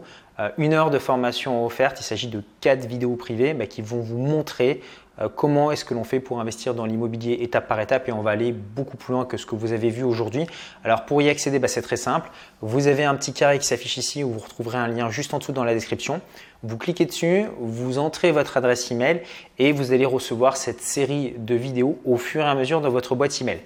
une 0.57 0.73
heure 0.73 0.89
de 0.89 0.99
formation 0.99 1.65
offerte. 1.65 1.99
Il 1.99 2.03
s'agit 2.03 2.27
de 2.27 2.43
quatre 2.61 2.85
vidéos 2.85 3.15
privées 3.15 3.53
bah, 3.53 3.67
qui 3.67 3.81
vont 3.81 4.01
vous 4.01 4.17
montrer 4.17 4.81
euh, 5.19 5.29
comment 5.33 5.71
est-ce 5.71 5.85
que 5.85 5.93
l'on 5.93 6.03
fait 6.03 6.19
pour 6.19 6.39
investir 6.39 6.73
dans 6.73 6.85
l'immobilier 6.85 7.37
étape 7.41 7.67
par 7.67 7.79
étape 7.79 8.09
et 8.09 8.11
on 8.11 8.21
va 8.21 8.31
aller 8.31 8.51
beaucoup 8.51 8.97
plus 8.97 9.13
loin 9.13 9.25
que 9.25 9.37
ce 9.37 9.45
que 9.45 9.55
vous 9.55 9.71
avez 9.71 9.89
vu 9.89 10.03
aujourd'hui. 10.03 10.45
Alors 10.83 11.05
pour 11.05 11.21
y 11.21 11.29
accéder, 11.29 11.59
bah, 11.59 11.67
c'est 11.67 11.81
très 11.81 11.97
simple. 11.97 12.29
Vous 12.61 12.87
avez 12.87 13.03
un 13.03 13.15
petit 13.15 13.33
carré 13.33 13.59
qui 13.59 13.65
s'affiche 13.65 13.97
ici 13.97 14.23
où 14.23 14.31
vous 14.31 14.39
retrouverez 14.39 14.77
un 14.77 14.87
lien 14.87 15.09
juste 15.09 15.33
en 15.33 15.39
dessous 15.39 15.53
dans 15.53 15.63
la 15.63 15.73
description. 15.73 16.21
Vous 16.63 16.77
cliquez 16.77 17.05
dessus, 17.05 17.45
vous 17.59 17.97
entrez 17.97 18.31
votre 18.31 18.57
adresse 18.57 18.91
email 18.91 19.21
et 19.59 19.71
vous 19.71 19.91
allez 19.91 20.05
recevoir 20.05 20.57
cette 20.57 20.81
série 20.81 21.33
de 21.37 21.55
vidéos 21.55 21.99
au 22.05 22.17
fur 22.17 22.41
et 22.41 22.49
à 22.49 22.55
mesure 22.55 22.81
dans 22.81 22.89
votre 22.89 23.15
boîte 23.15 23.39
email. 23.39 23.59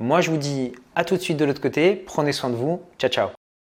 Moi, 0.00 0.20
je 0.20 0.30
vous 0.30 0.38
dis 0.38 0.72
à 0.94 1.04
tout 1.04 1.16
de 1.16 1.22
suite 1.22 1.36
de 1.36 1.44
l'autre 1.44 1.60
côté. 1.60 1.94
Prenez 1.94 2.32
soin 2.32 2.50
de 2.50 2.56
vous. 2.56 2.80
Ciao, 2.98 3.10
ciao. 3.10 3.39